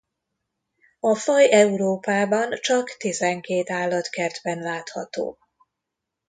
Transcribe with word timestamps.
A 0.99 1.15
faj 1.15 1.51
Európában 1.53 2.51
csak 2.61 2.89
tizenkét 2.97 3.69
állatkertben 3.69 4.59
látható. 4.59 5.37